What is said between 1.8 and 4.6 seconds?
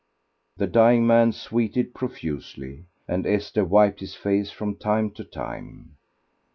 profusely, and Esther wiped his face